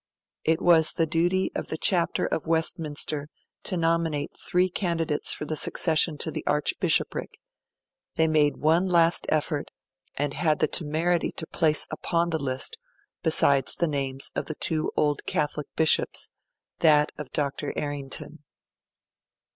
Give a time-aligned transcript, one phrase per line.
[0.43, 3.29] It was the duty of the Chapter of Westminster
[3.61, 7.37] to nominate three candidates for succession to the Archbishopric;
[8.15, 9.69] they made one last effort,
[10.17, 12.79] and had the temerity to place upon the list,
[13.21, 16.29] besides the names of two Old Catholic bishops,
[16.79, 17.71] that of Dr.
[17.77, 18.39] Errington.